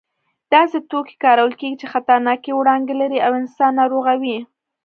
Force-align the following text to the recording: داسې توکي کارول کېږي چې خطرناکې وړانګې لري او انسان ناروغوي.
داسې 0.53 0.77
توکي 0.89 1.15
کارول 1.23 1.53
کېږي 1.59 1.77
چې 1.81 1.91
خطرناکې 1.93 2.51
وړانګې 2.59 2.95
لري 3.01 3.19
او 3.25 3.31
انسان 3.41 3.71
ناروغوي. 3.79 4.37